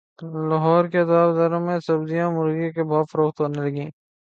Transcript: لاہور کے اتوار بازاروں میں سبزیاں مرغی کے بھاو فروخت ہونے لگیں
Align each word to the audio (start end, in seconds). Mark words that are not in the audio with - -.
لاہور 0.49 0.83
کے 0.91 0.97
اتوار 0.99 1.27
بازاروں 1.27 1.59
میں 1.65 1.77
سبزیاں 1.87 2.29
مرغی 2.31 2.69
کے 2.75 2.83
بھاو 2.89 3.03
فروخت 3.11 3.41
ہونے 3.41 3.59
لگیں 3.61 3.89